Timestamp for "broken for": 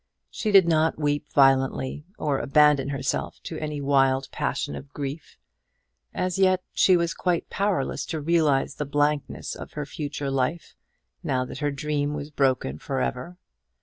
12.31-12.99